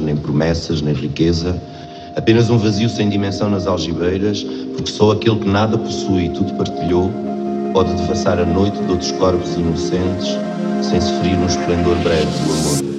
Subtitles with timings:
[0.00, 1.60] nem promessas, nem riqueza,
[2.16, 4.42] apenas um vazio sem dimensão nas algibeiras,
[4.74, 7.10] porque só aquele que nada possui e tudo partilhou
[7.72, 10.36] pode devassar a noite de outros corpos inocentes,
[10.82, 12.89] sem se ferir no esplendor breve do amor.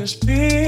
[0.00, 0.59] just be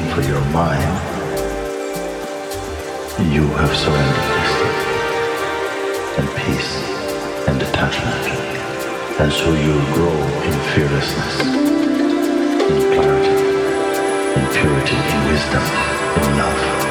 [0.00, 0.82] for your mind,
[3.32, 4.52] you have surrendered this
[6.18, 6.72] and peace
[7.48, 8.24] and detachment.
[9.20, 11.40] And so you'll grow in fearlessness,
[12.70, 13.36] in clarity,
[14.38, 15.62] in purity, in wisdom,
[16.22, 16.83] in love.